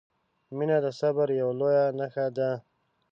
•مینه 0.57 0.77
د 0.85 0.87
صبر 0.99 1.27
یوه 1.39 1.53
لویه 1.59 1.85
نښه 1.97 2.25
ده. 2.37 2.49